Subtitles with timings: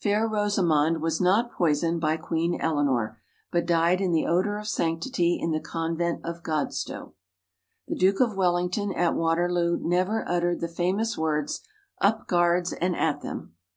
[0.00, 3.18] Fair Rosamond was not poisoned by Queen Eleanor,
[3.50, 7.14] but died in the odor of sanctity in the convent of Godstow.
[7.88, 11.60] The Duke of Wellington, at Waterloo, never uttered the famous words,
[12.00, 13.56] "Up, Guards, and at them!"